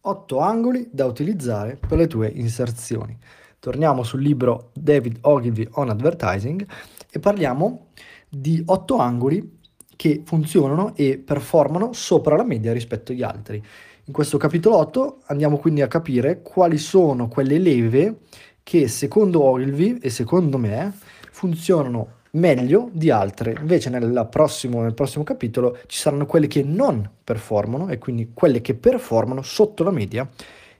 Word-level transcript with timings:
8 0.00 0.38
angoli 0.38 0.88
da 0.90 1.06
utilizzare 1.06 1.76
per 1.76 1.98
le 1.98 2.06
tue 2.06 2.28
inserzioni. 2.28 3.16
Torniamo 3.58 4.02
sul 4.02 4.22
libro 4.22 4.70
David 4.74 5.18
Ogilvy 5.22 5.66
on 5.72 5.90
Advertising 5.90 6.66
e 7.10 7.18
parliamo 7.18 7.88
di 8.28 8.62
8 8.64 8.96
angoli 8.98 9.58
che 9.96 10.22
funzionano 10.24 10.94
e 10.94 11.18
performano 11.18 11.92
sopra 11.92 12.36
la 12.36 12.44
media 12.44 12.72
rispetto 12.72 13.12
agli 13.12 13.22
altri. 13.22 13.62
In 14.04 14.12
questo 14.12 14.38
capitolo 14.38 14.76
8 14.76 15.22
andiamo 15.26 15.58
quindi 15.58 15.82
a 15.82 15.88
capire 15.88 16.40
quali 16.40 16.78
sono 16.78 17.28
quelle 17.28 17.58
leve 17.58 18.20
che 18.62 18.86
secondo 18.86 19.42
Ogilvy 19.42 19.98
e 20.00 20.08
secondo 20.08 20.56
me 20.56 20.92
funzionano 21.30 22.17
meglio 22.38 22.88
di 22.92 23.10
altre. 23.10 23.56
Invece 23.60 23.90
prossimo, 24.30 24.82
nel 24.82 24.94
prossimo 24.94 25.24
capitolo 25.24 25.78
ci 25.86 25.98
saranno 25.98 26.26
quelle 26.26 26.46
che 26.46 26.62
non 26.62 27.08
performano 27.22 27.88
e 27.88 27.98
quindi 27.98 28.30
quelle 28.32 28.60
che 28.60 28.74
performano 28.74 29.42
sotto 29.42 29.84
la 29.84 29.90
media 29.90 30.28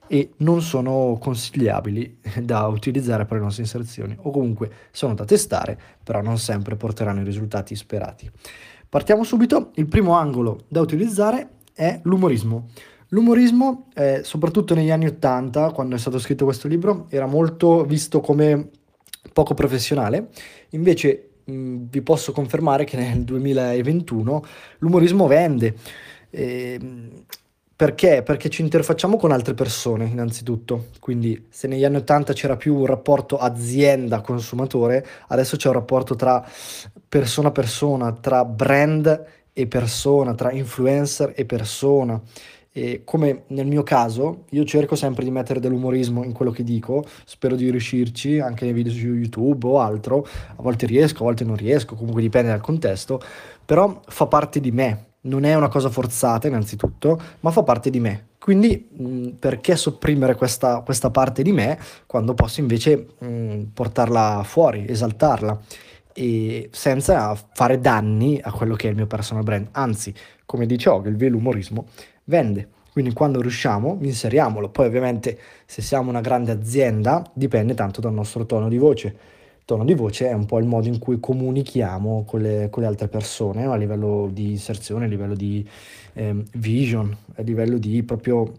e 0.07 0.31
non 0.39 0.63
sono 0.63 1.19
consigliabili 1.21 2.19
da 2.43 2.67
utilizzare 2.67 3.27
per 3.27 3.37
le 3.37 3.45
nostre 3.45 3.63
inserzioni 3.63 4.17
o 4.19 4.31
comunque 4.31 4.71
sono 4.91 5.15
da 5.15 5.25
testare, 5.25 5.79
però 6.03 6.23
non 6.23 6.39
sempre 6.39 6.77
porteranno 6.77 7.21
i 7.21 7.25
risultati 7.25 7.77
sperati. 7.77 8.31
Partiamo 8.89 9.23
subito, 9.23 9.71
il 9.75 9.87
primo 9.87 10.15
angolo 10.15 10.65
da 10.67 10.81
utilizzare 10.81 11.51
è 11.75 12.01
l'umorismo. 12.05 12.69
L'umorismo, 13.09 13.89
eh, 13.95 14.21
soprattutto 14.23 14.75
negli 14.75 14.91
anni 14.91 15.07
80, 15.07 15.73
quando 15.73 15.95
è 15.95 15.99
stato 15.99 16.19
scritto 16.19 16.45
questo 16.45 16.69
libro, 16.69 17.07
era 17.11 17.27
molto 17.27 17.85
visto 17.85 18.21
come 18.21 18.71
poco 19.33 19.55
professionale, 19.55 20.29
invece 20.71 21.28
mh, 21.51 21.89
vi 21.91 22.03
posso 22.03 22.33
confermare 22.33 22.85
che 22.85 22.97
nel 22.97 23.23
2021 23.25 24.45
l'umorismo 24.79 25.27
vende. 25.27 25.75
E, 26.31 26.79
perché? 27.79 28.25
Perché 28.25 28.49
ci 28.49 28.63
interfacciamo 28.63 29.17
con 29.17 29.31
altre 29.31 29.55
persone, 29.55 30.07
innanzitutto. 30.07 30.87
Quindi, 30.99 31.47
se 31.49 31.69
negli 31.69 31.85
anni 31.85 31.99
80 31.99 32.33
c'era 32.33 32.57
più 32.57 32.75
un 32.75 32.87
rapporto 32.87 33.39
azienda-consumatore, 33.39 35.07
adesso 35.29 35.57
c'è 35.57 35.69
un 35.69 35.75
rapporto 35.75 36.17
tra 36.17 36.45
persona 37.09 37.49
a 37.49 37.53
persona, 37.53 38.13
tra 38.13 38.45
brand 38.45 39.25
e 39.53 39.67
persona, 39.69 40.35
tra 40.35 40.51
influencer 40.51 41.33
e 41.37 41.45
persona. 41.45 42.21
E 42.73 43.03
come 43.05 43.45
nel 43.49 43.67
mio 43.67 43.83
caso, 43.83 44.45
io 44.51 44.65
cerco 44.65 44.95
sempre 44.95 45.25
di 45.25 45.31
mettere 45.31 45.59
dell'umorismo 45.59 46.23
in 46.23 46.33
quello 46.33 46.51
che 46.51 46.63
dico, 46.63 47.05
spero 47.25 47.57
di 47.57 47.71
riuscirci 47.71 48.39
anche 48.39 48.65
nei 48.65 48.75
video 48.75 48.93
su 48.93 48.99
YouTube 48.99 49.67
o 49.67 49.81
altro, 49.81 50.25
a 50.25 50.63
volte 50.63 50.87
riesco, 50.87 51.23
a 51.23 51.27
volte 51.27 51.45
non 51.45 51.57
riesco, 51.57 51.95
comunque 51.95 52.23
dipende 52.23 52.51
dal 52.51 52.61
contesto, 52.61 53.21
però 53.65 54.01
fa 54.07 54.27
parte 54.27 54.61
di 54.61 54.71
me, 54.71 55.07
non 55.23 55.45
è 55.45 55.55
una 55.55 55.69
cosa 55.69 55.89
forzata 55.89 56.47
innanzitutto, 56.47 57.21
ma 57.41 57.51
fa 57.51 57.63
parte 57.63 57.91
di 57.91 58.01
me. 58.01 58.27
Quindi 58.39 58.89
mh, 58.91 59.29
perché 59.39 59.77
sopprimere 59.77 60.35
questa, 60.37 60.81
questa, 60.81 61.11
parte 61.11 61.43
di 61.43 61.53
me 61.53 61.79
quando 62.07 62.35
posso 62.35 62.61
invece 62.61 63.09
mh, 63.19 63.63
portarla 63.75 64.43
fuori, 64.45 64.87
esaltarla? 64.89 65.61
E 66.13 66.69
senza 66.73 67.37
fare 67.53 67.81
danni 67.81 68.41
a 68.43 68.51
quello 68.53 68.75
che 68.75 68.87
è 68.89 68.91
il 68.91 68.97
mio 68.97 69.07
personal 69.07 69.43
brand. 69.43 69.69
Anzi, 69.73 70.13
come 70.47 70.67
dice 70.67 70.89
Ogilvy, 70.89 71.29
l'umorismo 71.29 71.87
vende. 72.29 72.69
Quindi 72.93 73.13
quando 73.13 73.41
riusciamo 73.41 73.99
inseriamolo. 74.01 74.71
Poi 74.71 74.87
ovviamente 74.87 75.39
se 75.67 75.83
siamo 75.83 76.11
una 76.11 76.21
grande 76.21 76.53
azienda 76.53 77.29
dipende 77.33 77.75
tanto 77.75 78.01
dal 78.01 78.13
nostro 78.13 78.47
tono 78.47 78.69
di 78.69 78.79
voce. 78.79 79.07
Il 79.59 79.65
tono 79.65 79.85
di 79.85 79.95
voce 79.95 80.29
è 80.29 80.33
un 80.33 80.47
po' 80.47 80.59
il 80.59 80.67
modo 80.67 80.89
in 80.89 80.99
cui 80.99 81.21
comunichiamo 81.21 82.25
con 82.27 82.41
le, 82.41 82.69
con 82.71 82.83
le 82.83 82.89
altre 82.89 83.09
persone 83.09 83.65
a 83.67 83.77
livello 83.77 84.29
di 84.33 84.51
inserzione, 84.51 85.05
a 85.05 85.09
livello 85.09 85.35
di 85.35 85.69
eh, 86.15 86.35
vision, 86.55 87.15
a 87.37 87.43
livello 87.43 87.79
di 87.79 88.03
proprio 88.03 88.53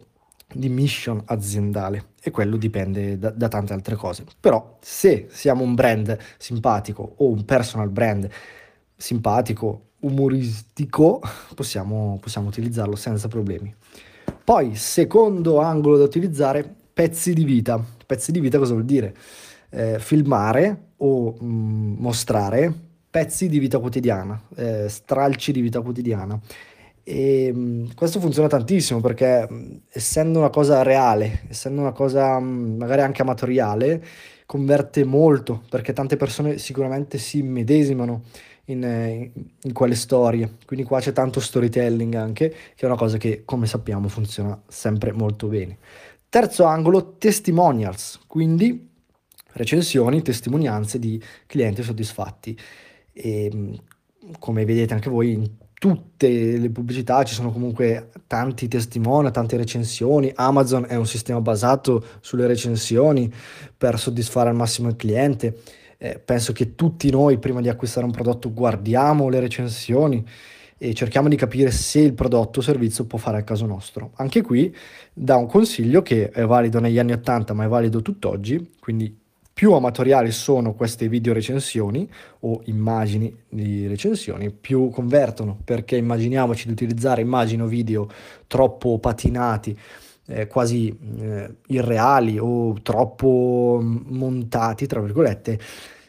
di 0.52 0.70
mission 0.70 1.22
aziendale 1.26 2.06
e 2.22 2.32
quello 2.32 2.58
dipende 2.58 3.18
da, 3.18 3.30
da, 3.32 3.48
tante 3.48 3.74
altre 3.74 3.96
cose. 3.96 4.24
Però 4.40 4.78
se 4.80 5.28
siamo 5.30 5.64
un 5.64 5.76
brand 5.76 6.18
simpatico 6.38 7.16
o 7.18 7.28
un 7.30 7.44
personal 7.46 7.90
brand 7.90 8.30
simpatico 8.96 9.89
umoristico 10.02 11.22
possiamo, 11.56 12.18
possiamo 12.22 12.48
utilizzarlo 12.48 12.96
senza 12.96 13.28
problemi. 13.28 13.74
Poi, 14.44 14.76
secondo 14.76 15.60
angolo 15.60 15.98
da 15.98 16.04
utilizzare, 16.04 16.68
pezzi 16.94 17.34
di 17.34 17.44
vita. 17.44 17.84
Pezzi 18.06 18.32
di 18.32 18.40
vita 18.40 18.58
cosa 18.58 18.74
vuol 18.74 18.86
dire? 18.86 19.16
Eh, 19.70 20.00
filmare 20.00 20.88
o 20.98 21.36
mh, 21.40 21.46
mm, 21.46 21.96
mostrare 22.00 22.74
pezzi 23.10 23.48
di 23.48 23.60
vita 23.60 23.80
quotidiana, 23.80 24.40
eh, 24.56 24.88
stralci 24.88 25.52
di 25.52 25.62
vita 25.62 25.82
quotidiana. 25.82 26.40
E 27.04 27.52
mh, 27.54 27.60
mm, 27.60 27.86
questo 27.96 28.20
funziona 28.20 28.48
tantissimo 28.48 29.00
perché 29.02 29.48
mh, 29.50 29.54
mm, 29.54 29.76
essendo 29.92 30.40
una 30.40 30.50
cosa 30.50 30.82
reale, 30.84 31.42
essendo 31.50 31.82
una 31.82 31.92
cosa 31.92 32.40
magari 32.40 33.02
anche 33.02 33.22
amatoriale, 33.22 34.04
converte 34.46 35.04
molto 35.04 35.62
perché 35.70 35.94
tante 35.94 36.18
persone 36.18 36.58
sicuramente 36.58 37.20
si 37.20 37.44
medesimano 37.44 38.24
in, 38.72 39.32
in, 39.62 39.74
quelle 39.74 39.96
storie. 39.96 40.58
Quindi 40.66 40.86
qua 40.86 41.00
c'è 41.00 41.12
tanto 41.12 41.40
storytelling 41.40 42.14
anche, 42.16 42.50
che 42.50 42.84
è 42.84 42.86
una 42.86 42.96
cosa 42.96 43.18
che 43.18 43.44
come 43.46 43.66
sappiamo 43.66 44.08
funziona 44.08 44.60
sempre 44.68 45.12
molto 45.12 45.48
bene. 45.48 45.78
Terzo 46.30 46.64
angolo, 46.66 47.16
testimonials, 47.18 48.20
quindi 48.28 48.88
recensioni, 49.54 50.22
testimonianze 50.22 51.00
di 51.00 51.22
clienti 51.46 51.84
soddisfatti. 51.84 52.58
E, 53.12 53.80
come 54.38 54.66
vedete 54.66 54.94
anche 54.94 55.10
voi 55.10 55.34
in 55.34 55.50
tutte 55.80 56.58
le 56.58 56.70
pubblicità 56.70 57.24
ci 57.24 57.34
sono 57.34 57.52
comunque 57.52 58.10
tanti 58.28 58.68
testimoni, 58.68 59.32
tante 59.32 59.58
recensioni. 59.58 60.32
Amazon 60.36 60.86
è 60.88 60.96
un 60.96 61.08
sistema 61.08 61.42
basato 61.42 62.06
sulle 62.20 62.46
recensioni 62.46 63.34
per 63.76 63.98
soddisfare 63.98 64.50
al 64.50 64.56
massimo 64.56 64.90
il 64.90 64.98
cliente 64.98 65.58
eh, 66.02 66.18
penso 66.18 66.54
che 66.54 66.76
tutti 66.76 67.12
noi 67.12 67.38
prima 67.38 67.62
di 67.62 67.68
acquistare 67.70 68.06
un 68.06 68.12
prodotto 68.12 68.52
guardiamo 68.54 69.28
le 69.28 69.40
recensioni 69.42 70.26
e 70.78 70.94
cerchiamo 70.94 71.28
di 71.28 71.36
capire 71.36 71.72
se 71.72 72.00
il 72.00 72.14
prodotto 72.14 72.60
o 72.60 72.62
servizio 72.62 73.04
può 73.04 73.20
fare 73.20 73.38
al 73.38 73.44
caso 73.44 73.66
nostro. 73.66 74.12
Anche 74.16 74.42
qui 74.42 74.74
dà 75.14 75.36
un 75.36 75.46
consiglio 75.46 76.02
che 76.02 76.30
è 76.30 76.46
valido 76.46 76.80
negli 76.80 76.98
anni 76.98 77.12
80 77.12 77.54
ma 77.54 77.66
è 77.66 77.68
valido 77.68 78.02
tutt'oggi, 78.02 78.72
quindi 78.80 79.14
più 79.54 79.74
amatoriali 79.74 80.32
sono 80.32 80.74
queste 80.74 81.10
video 81.10 81.34
recensioni 81.34 82.10
o 82.40 82.62
immagini 82.68 83.36
di 83.50 83.88
recensioni, 83.88 84.52
più 84.52 84.90
convertono, 84.90 85.60
perché 85.66 85.98
immaginiamoci 85.98 86.68
di 86.68 86.72
utilizzare 86.72 87.20
immagini 87.20 87.62
o 87.62 87.66
video 87.66 88.08
troppo 88.48 89.00
patinati 89.00 89.78
eh, 90.30 90.48
quasi 90.48 90.96
eh, 91.20 91.56
irreali 91.68 92.38
o 92.40 92.74
troppo 92.82 93.80
montati, 93.82 94.86
tra 94.86 95.02
virgolette, 95.02 95.60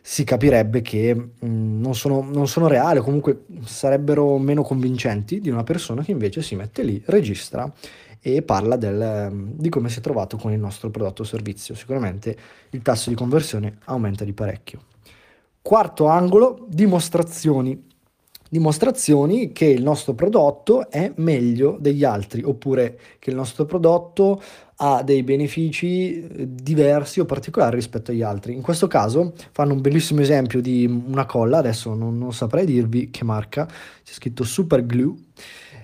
si 0.02 0.24
capirebbe 0.24 0.82
che 0.82 1.14
mh, 1.14 1.46
mm, 1.46 1.80
non, 1.80 1.94
sono, 1.94 2.22
non 2.22 2.46
sono 2.46 2.66
reali 2.66 2.98
o 2.98 3.02
comunque 3.02 3.44
sarebbero 3.64 4.38
meno 4.38 4.62
convincenti 4.62 5.40
di 5.40 5.50
una 5.50 5.62
persona 5.62 6.02
che 6.02 6.10
invece 6.10 6.42
si 6.42 6.54
mette 6.54 6.82
lì, 6.82 7.02
registra 7.06 7.70
e 8.22 8.42
parla 8.42 8.76
del, 8.76 9.52
di 9.54 9.68
come 9.70 9.88
si 9.88 9.98
è 9.98 10.02
trovato 10.02 10.36
con 10.36 10.52
il 10.52 10.58
nostro 10.58 10.90
prodotto 10.90 11.22
o 11.22 11.24
servizio. 11.24 11.74
Sicuramente 11.74 12.36
il 12.70 12.82
tasso 12.82 13.08
di 13.08 13.16
conversione 13.16 13.78
aumenta 13.84 14.24
di 14.24 14.32
parecchio. 14.32 14.82
Quarto 15.62 16.06
angolo, 16.06 16.66
dimostrazioni 16.68 17.88
dimostrazioni 18.50 19.52
che 19.52 19.66
il 19.66 19.82
nostro 19.82 20.12
prodotto 20.12 20.90
è 20.90 21.12
meglio 21.16 21.76
degli 21.80 22.02
altri 22.02 22.42
oppure 22.42 22.98
che 23.20 23.30
il 23.30 23.36
nostro 23.36 23.64
prodotto 23.64 24.42
ha 24.82 25.02
dei 25.02 25.22
benefici 25.22 26.20
eh, 26.20 26.48
diversi 26.50 27.20
o 27.20 27.24
particolari 27.24 27.76
rispetto 27.76 28.10
agli 28.10 28.22
altri. 28.22 28.52
In 28.54 28.62
questo 28.62 28.88
caso 28.88 29.34
fanno 29.52 29.74
un 29.74 29.80
bellissimo 29.80 30.20
esempio 30.20 30.60
di 30.60 30.84
una 30.84 31.26
colla, 31.26 31.58
adesso 31.58 31.94
non, 31.94 32.18
non 32.18 32.32
saprei 32.32 32.66
dirvi 32.66 33.10
che 33.10 33.22
marca, 33.22 33.66
c'è 33.66 34.12
scritto 34.12 34.42
Super 34.42 34.84
Glue. 34.84 35.14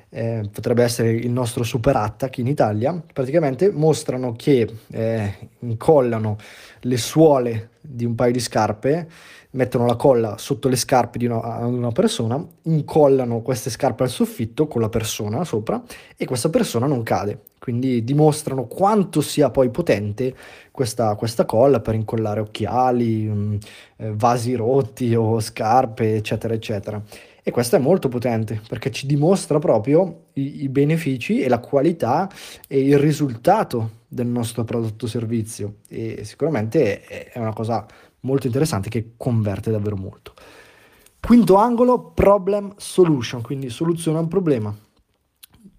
Eh, 0.08 0.48
potrebbe 0.52 0.84
essere 0.84 1.10
il 1.10 1.30
nostro 1.30 1.64
super 1.64 1.96
attack 1.96 2.38
in 2.38 2.46
Italia, 2.46 3.02
praticamente 3.12 3.70
mostrano 3.70 4.34
che 4.34 4.66
eh, 4.90 5.34
incollano 5.60 6.38
le 6.80 6.96
suole 6.96 7.70
di 7.80 8.04
un 8.04 8.14
paio 8.14 8.32
di 8.32 8.40
scarpe 8.40 9.08
mettono 9.56 9.86
la 9.86 9.96
colla 9.96 10.36
sotto 10.38 10.68
le 10.68 10.76
scarpe 10.76 11.18
di 11.18 11.26
una, 11.26 11.64
una, 11.66 11.90
persona, 11.90 12.42
incollano 12.62 13.40
queste 13.40 13.70
scarpe 13.70 14.04
al 14.04 14.10
soffitto 14.10 14.68
con 14.68 14.80
la 14.80 14.88
persona 14.88 15.44
sopra 15.44 15.82
e 16.16 16.24
questa 16.26 16.50
persona 16.50 16.86
non 16.86 17.02
cade. 17.02 17.40
Quindi 17.58 18.04
dimostrano 18.04 18.66
quanto 18.66 19.20
sia 19.20 19.50
poi 19.50 19.70
potente 19.70 20.34
questa, 20.70 21.14
questa 21.16 21.46
colla 21.46 21.80
per 21.80 21.94
incollare 21.94 22.40
occhiali, 22.40 23.24
mh, 23.24 23.32
mm, 23.32 23.54
eh, 23.96 24.12
vasi 24.14 24.54
rotti 24.54 25.14
o 25.14 25.40
scarpe, 25.40 26.14
eccetera, 26.14 26.54
eccetera. 26.54 27.02
E 27.48 27.52
questo 27.52 27.76
è 27.76 27.78
molto 27.78 28.08
potente 28.08 28.60
perché 28.68 28.90
ci 28.90 29.06
dimostra 29.06 29.60
proprio 29.60 30.30
i, 30.32 30.64
i 30.64 30.68
benefici 30.68 31.42
e 31.42 31.48
la 31.48 31.60
qualità 31.60 32.28
e 32.66 32.80
il 32.80 32.98
risultato 32.98 33.98
del 34.08 34.26
nostro 34.26 34.64
prodotto 34.64 35.06
servizio. 35.06 35.76
E 35.88 36.24
sicuramente 36.24 37.02
è, 37.02 37.38
una 37.38 37.52
cosa 37.52 37.86
molto 38.22 38.48
interessante 38.48 38.88
che 38.88 39.12
converte 39.16 39.70
davvero 39.70 39.94
molto. 39.94 40.34
Quinto 41.20 41.54
angolo, 41.54 42.10
problem 42.10 42.72
solution, 42.78 43.42
quindi 43.42 43.70
soluziona 43.70 44.18
un 44.18 44.26
problema. 44.26 44.76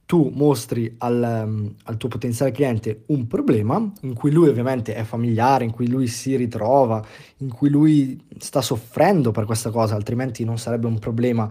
Tu 0.07 0.31
mostri 0.33 0.95
al, 0.99 1.43
um, 1.45 1.75
al, 1.83 1.97
tuo 1.97 2.07
potenziale 2.07 2.53
cliente 2.53 3.03
un 3.07 3.27
problema 3.27 3.91
in 4.03 4.13
cui 4.13 4.31
lui 4.31 4.47
ovviamente 4.47 4.95
è 4.95 5.03
familiare, 5.03 5.65
in 5.65 5.71
cui 5.71 5.89
lui 5.89 6.07
si 6.07 6.37
ritrova, 6.37 7.05
in 7.39 7.49
cui 7.49 7.69
lui 7.69 8.17
sta 8.39 8.61
soffrendo 8.61 9.31
per 9.31 9.43
questa 9.43 9.69
cosa, 9.69 9.95
altrimenti 9.95 10.45
non 10.45 10.57
sarebbe 10.57 10.87
un 10.87 10.97
problema 10.97 11.45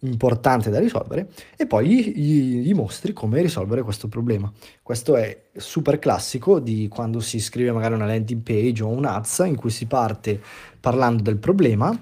importante 0.00 0.68
da 0.68 0.78
risolvere, 0.78 1.30
e 1.56 1.66
poi 1.66 2.12
gli, 2.14 2.58
gli 2.58 2.74
mostri 2.74 3.14
come 3.14 3.40
risolvere 3.40 3.82
questo 3.82 4.08
problema. 4.08 4.52
Questo 4.82 5.16
è 5.16 5.44
super 5.56 5.98
classico 5.98 6.58
di 6.58 6.88
quando 6.88 7.18
si 7.20 7.40
scrive 7.40 7.72
magari 7.72 7.94
una 7.94 8.04
landing 8.04 8.42
page 8.42 8.82
o 8.82 8.88
un 8.88 9.06
ads 9.06 9.42
in 9.46 9.56
cui 9.56 9.70
si 9.70 9.86
parte 9.86 10.38
parlando 10.78 11.22
del 11.22 11.38
problema 11.38 11.98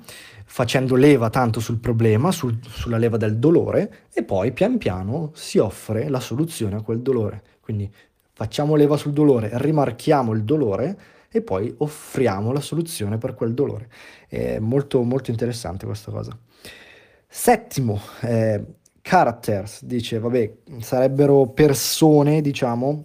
facendo 0.53 0.97
leva 0.97 1.31
tanto 1.31 1.61
sul 1.61 1.79
problema, 1.79 2.33
sul, 2.33 2.59
sulla 2.61 2.99
leva 2.99 3.17
del 3.17 3.39
dolore 3.39 4.09
e 4.13 4.25
poi 4.25 4.51
pian 4.51 4.79
piano 4.79 5.31
si 5.33 5.59
offre 5.59 6.09
la 6.09 6.19
soluzione 6.19 6.75
a 6.75 6.83
quel 6.83 7.03
dolore. 7.03 7.41
Quindi 7.61 7.89
facciamo 8.33 8.75
leva 8.75 8.97
sul 8.97 9.13
dolore, 9.13 9.51
rimarchiamo 9.53 10.33
il 10.33 10.43
dolore 10.43 10.99
e 11.31 11.41
poi 11.41 11.73
offriamo 11.77 12.51
la 12.51 12.59
soluzione 12.59 13.17
per 13.17 13.35
quel 13.35 13.55
dolore. 13.55 13.89
È 14.27 14.59
molto 14.59 15.01
molto 15.05 15.31
interessante 15.31 15.87
questa 15.87 16.11
cosa. 16.11 16.37
Settimo, 17.29 18.01
eh, 18.23 18.65
characters, 19.03 19.85
dice, 19.85 20.19
vabbè, 20.19 20.53
sarebbero 20.81 21.47
persone, 21.47 22.41
diciamo, 22.41 23.05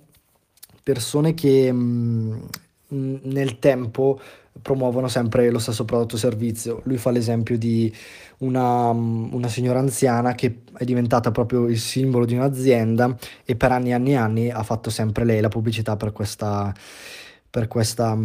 persone 0.81 1.35
che 1.35 1.71
mh, 1.71 2.49
mm, 2.91 3.15
nel 3.21 3.59
tempo 3.59 4.19
promuovono 4.61 5.07
sempre 5.07 5.49
lo 5.49 5.59
stesso 5.59 5.85
prodotto 5.85 6.15
o 6.15 6.17
servizio. 6.17 6.81
Lui 6.85 6.97
fa 6.97 7.11
l'esempio 7.11 7.57
di 7.57 7.93
una, 8.39 8.89
una, 8.89 9.47
signora 9.47 9.79
anziana 9.79 10.33
che 10.33 10.61
è 10.77 10.83
diventata 10.83 11.31
proprio 11.31 11.67
il 11.67 11.79
simbolo 11.79 12.25
di 12.25 12.35
un'azienda 12.35 13.15
e 13.45 13.55
per 13.55 13.71
anni 13.71 13.89
e 13.89 13.93
anni 13.93 14.11
e 14.11 14.15
anni 14.15 14.49
ha 14.49 14.63
fatto 14.63 14.89
sempre 14.89 15.25
lei 15.25 15.41
la 15.41 15.49
pubblicità 15.49 15.95
per 15.95 16.11
questa 16.11 16.73
per, 17.55 17.69
questa, 17.69 18.17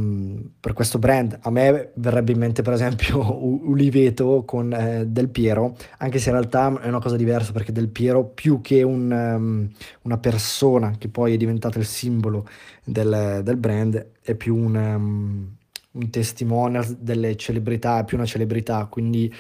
per 0.58 0.72
questo 0.72 0.98
brand. 0.98 1.38
A 1.42 1.50
me 1.50 1.92
verrebbe 1.94 2.32
in 2.32 2.38
mente 2.38 2.62
per 2.62 2.72
esempio 2.72 3.20
Uliveto 3.70 4.42
con 4.44 4.72
eh, 4.72 5.06
Del 5.06 5.28
Piero, 5.28 5.76
anche 5.98 6.18
se 6.18 6.30
in 6.30 6.34
realtà 6.34 6.80
è 6.80 6.88
una 6.88 6.98
cosa 6.98 7.14
diversa 7.14 7.52
perché 7.52 7.70
Del 7.70 7.90
Piero 7.90 8.24
più 8.24 8.60
che 8.60 8.82
un, 8.82 9.08
um, 9.12 9.68
una 10.02 10.18
persona 10.18 10.96
che 10.98 11.08
poi 11.08 11.34
è 11.34 11.36
diventata 11.36 11.78
il 11.78 11.86
simbolo 11.86 12.48
del, 12.82 13.42
del 13.44 13.56
brand 13.56 14.04
è 14.20 14.34
più 14.34 14.56
un... 14.56 14.74
Um, 14.74 15.58
un 16.00 16.10
testimonial 16.10 16.86
delle 16.98 17.36
celebrità, 17.36 18.00
è 18.00 18.04
più 18.04 18.16
una 18.16 18.26
celebrità, 18.26 18.86
quindi 18.86 19.32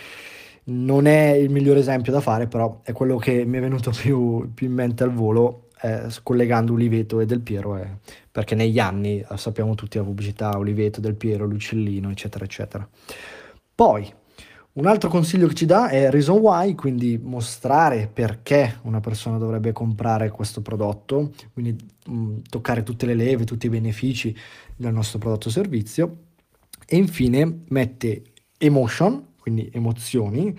non 0.64 1.06
è 1.06 1.30
il 1.30 1.50
migliore 1.50 1.80
esempio 1.80 2.12
da 2.12 2.20
fare, 2.20 2.46
però 2.46 2.80
è 2.82 2.92
quello 2.92 3.16
che 3.16 3.44
mi 3.44 3.58
è 3.58 3.60
venuto 3.60 3.90
più, 3.96 4.52
più 4.52 4.66
in 4.66 4.74
mente 4.74 5.02
al 5.02 5.12
volo, 5.12 5.68
eh, 5.82 6.06
collegando 6.22 6.72
Uliveto 6.72 7.20
e 7.20 7.26
Del 7.26 7.40
Piero, 7.40 7.76
eh, 7.76 7.88
perché 8.30 8.54
negli 8.54 8.78
anni 8.78 9.20
eh, 9.20 9.36
sappiamo 9.36 9.74
tutti 9.74 9.96
la 9.96 10.04
pubblicità, 10.04 10.56
Uliveto, 10.56 11.00
Del 11.00 11.14
Piero, 11.14 11.46
Lucellino, 11.46 12.10
eccetera, 12.10 12.44
eccetera. 12.44 12.88
Poi, 13.74 14.12
un 14.72 14.86
altro 14.86 15.08
consiglio 15.08 15.48
che 15.48 15.54
ci 15.54 15.66
dà 15.66 15.88
è 15.88 16.10
Reason 16.10 16.38
Why, 16.38 16.74
quindi 16.76 17.18
mostrare 17.20 18.08
perché 18.12 18.78
una 18.82 19.00
persona 19.00 19.36
dovrebbe 19.36 19.72
comprare 19.72 20.30
questo 20.30 20.60
prodotto, 20.60 21.32
quindi 21.52 21.76
mh, 22.06 22.12
mm, 22.12 22.36
toccare 22.48 22.82
tutte 22.84 23.06
le 23.06 23.14
leve, 23.14 23.44
tutti 23.44 23.66
i 23.66 23.70
benefici 23.70 24.34
del 24.76 24.92
nostro 24.92 25.18
prodotto 25.18 25.48
o 25.48 25.50
servizio 25.50 26.16
e 26.92 26.96
infine 26.96 27.60
mette 27.68 28.22
emotion, 28.58 29.34
quindi 29.38 29.70
emozioni, 29.72 30.52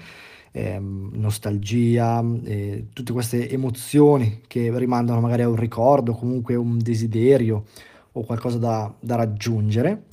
ehm, 0.54 1.10
nostalgia, 1.16 2.24
eh, 2.46 2.86
tutte 2.94 3.12
queste 3.12 3.50
emozioni 3.50 4.40
che 4.48 4.72
rimandano 4.78 5.20
magari 5.20 5.42
a 5.42 5.50
un 5.50 5.58
ricordo, 5.58 6.14
comunque 6.14 6.56
un 6.56 6.78
desiderio 6.78 7.66
o 8.14 8.24
qualcosa 8.24 8.58
da, 8.58 8.94
da 8.98 9.16
raggiungere. 9.16 10.04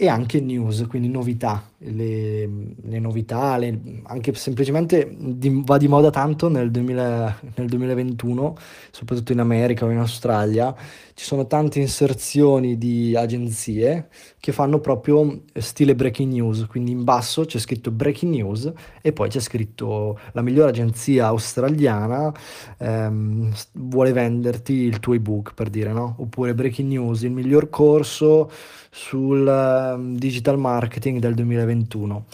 E 0.00 0.08
anche 0.08 0.40
news, 0.40 0.86
quindi 0.88 1.08
novità, 1.08 1.70
le, 1.78 2.48
le 2.82 2.98
novità, 3.00 3.58
le, 3.58 4.00
anche 4.04 4.32
semplicemente 4.32 5.12
di, 5.18 5.62
va 5.66 5.76
di 5.76 5.88
moda 5.88 6.08
tanto 6.10 6.48
nel, 6.48 6.70
2000, 6.70 7.40
nel 7.56 7.66
2021, 7.66 8.56
soprattutto 8.92 9.32
in 9.32 9.40
America 9.40 9.84
o 9.84 9.90
in 9.90 9.98
Australia, 9.98 10.72
ci 11.18 11.24
sono 11.24 11.48
tante 11.48 11.80
inserzioni 11.80 12.78
di 12.78 13.16
agenzie 13.16 14.08
che 14.38 14.52
fanno 14.52 14.78
proprio 14.78 15.42
stile 15.54 15.96
breaking 15.96 16.32
news, 16.32 16.64
quindi 16.68 16.92
in 16.92 17.02
basso 17.02 17.44
c'è 17.44 17.58
scritto 17.58 17.90
breaking 17.90 18.32
news 18.32 18.72
e 19.02 19.12
poi 19.12 19.28
c'è 19.28 19.40
scritto 19.40 20.16
la 20.30 20.42
migliore 20.42 20.68
agenzia 20.68 21.26
australiana 21.26 22.32
ehm, 22.78 23.52
vuole 23.72 24.12
venderti 24.12 24.72
il 24.74 25.00
tuo 25.00 25.14
ebook 25.14 25.54
per 25.54 25.70
dire, 25.70 25.92
no? 25.92 26.14
Oppure 26.18 26.54
breaking 26.54 26.88
news, 26.88 27.22
il 27.22 27.32
miglior 27.32 27.68
corso 27.68 28.48
sul 28.88 29.44
uh, 29.44 30.16
digital 30.16 30.56
marketing 30.56 31.18
del 31.18 31.34
2021. 31.34 32.26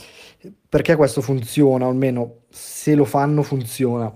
Perché 0.69 0.95
questo 0.95 1.23
funziona, 1.23 1.87
o 1.87 1.89
almeno 1.89 2.35
se 2.51 2.95
lo 2.95 3.07
fanno 3.07 3.43
funziona? 3.43 4.15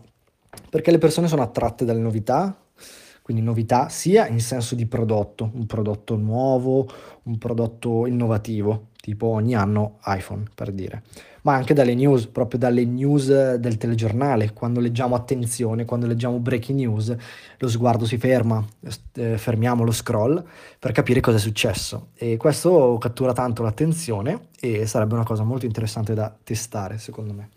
Perché 0.68 0.90
le 0.90 0.98
persone 0.98 1.26
sono 1.26 1.40
attratte 1.40 1.86
dalle 1.86 2.00
novità, 2.00 2.54
quindi 3.28 3.44
novità 3.44 3.90
sia 3.90 4.26
in 4.26 4.40
senso 4.40 4.74
di 4.74 4.86
prodotto, 4.86 5.50
un 5.52 5.66
prodotto 5.66 6.16
nuovo, 6.16 6.88
un 7.24 7.36
prodotto 7.36 8.06
innovativo, 8.06 8.86
tipo 8.98 9.26
ogni 9.26 9.54
anno 9.54 9.98
iPhone 10.06 10.44
per 10.54 10.72
dire, 10.72 11.02
ma 11.42 11.52
anche 11.52 11.74
dalle 11.74 11.94
news, 11.94 12.26
proprio 12.28 12.58
dalle 12.58 12.86
news 12.86 13.56
del 13.56 13.76
telegiornale, 13.76 14.54
quando 14.54 14.80
leggiamo 14.80 15.14
attenzione, 15.14 15.84
quando 15.84 16.06
leggiamo 16.06 16.38
breaking 16.38 16.78
news, 16.78 17.14
lo 17.58 17.68
sguardo 17.68 18.06
si 18.06 18.16
ferma, 18.16 18.64
eh, 19.16 19.36
fermiamo 19.36 19.84
lo 19.84 19.92
scroll 19.92 20.42
per 20.78 20.92
capire 20.92 21.20
cosa 21.20 21.36
è 21.36 21.40
successo. 21.40 22.12
E 22.14 22.38
questo 22.38 22.96
cattura 22.98 23.34
tanto 23.34 23.62
l'attenzione 23.62 24.46
e 24.58 24.86
sarebbe 24.86 25.12
una 25.12 25.24
cosa 25.24 25.42
molto 25.42 25.66
interessante 25.66 26.14
da 26.14 26.34
testare 26.42 26.96
secondo 26.96 27.34
me. 27.34 27.50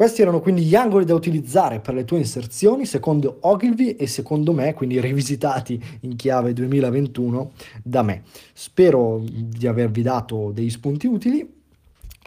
Questi 0.00 0.22
erano 0.22 0.40
quindi 0.40 0.62
gli 0.62 0.74
angoli 0.74 1.04
da 1.04 1.12
utilizzare 1.12 1.78
per 1.78 1.92
le 1.92 2.06
tue 2.06 2.16
inserzioni 2.16 2.86
secondo 2.86 3.36
Ogilvy 3.42 3.96
e 3.96 4.06
secondo 4.06 4.54
me, 4.54 4.72
quindi 4.72 4.98
rivisitati 4.98 5.78
in 6.00 6.16
chiave 6.16 6.54
2021 6.54 7.52
da 7.82 8.00
me. 8.00 8.22
Spero 8.54 9.22
di 9.22 9.66
avervi 9.66 10.00
dato 10.00 10.52
degli 10.52 10.70
spunti 10.70 11.06
utili 11.06 11.46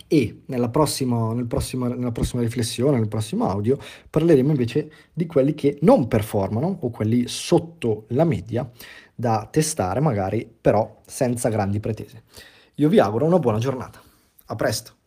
e 0.06 0.42
nella 0.46 0.70
prossima, 0.70 1.34
nel 1.34 1.48
prossimo, 1.48 1.88
nella 1.88 2.12
prossima 2.12 2.44
riflessione, 2.44 3.00
nel 3.00 3.08
prossimo 3.08 3.50
audio, 3.50 3.80
parleremo 4.08 4.52
invece 4.52 4.92
di 5.12 5.26
quelli 5.26 5.56
che 5.56 5.80
non 5.82 6.08
performano 6.08 6.78
o 6.80 6.92
quelli 6.92 7.28
sotto 7.28 8.06
la 8.10 8.24
media 8.24 8.70
da 9.16 9.48
testare 9.50 10.00
magari 10.00 10.48
però 10.62 11.02
senza 11.08 11.50
grandi 11.50 11.80
pretese. 11.80 12.22
Io 12.76 12.88
vi 12.88 13.00
auguro 13.00 13.26
una 13.26 13.40
buona 13.40 13.58
giornata. 13.58 14.00
A 14.46 14.56
presto! 14.56 15.02